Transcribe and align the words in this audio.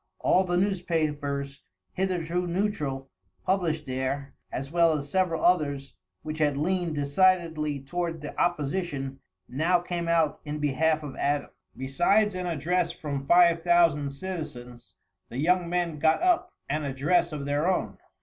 All 0.17 0.43
the 0.45 0.57
newspapers, 0.57 1.61
hitherto 1.93 2.47
neutral, 2.47 3.11
published 3.45 3.85
there, 3.85 4.33
as 4.51 4.71
well 4.71 4.97
as 4.97 5.11
several 5.11 5.45
others 5.45 5.93
which 6.23 6.39
had 6.39 6.57
leaned 6.57 6.95
decidedly 6.95 7.81
toward 7.81 8.19
the 8.19 8.35
opposition, 8.41 9.19
now 9.47 9.77
came 9.79 10.07
out 10.07 10.39
in 10.43 10.57
behalf 10.57 11.03
of 11.03 11.15
Adams. 11.17 11.51
Besides 11.77 12.33
an 12.33 12.47
address 12.47 12.91
from 12.91 13.27
five 13.27 13.61
thousand 13.61 14.09
citizens, 14.09 14.95
the 15.29 15.37
young 15.37 15.69
men 15.69 15.99
got 15.99 16.23
up 16.23 16.51
an 16.67 16.83
address 16.83 17.31
of 17.31 17.45
their 17.45 17.67
own. 17.71 17.99